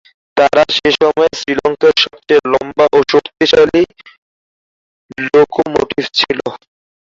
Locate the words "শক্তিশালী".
3.11-3.83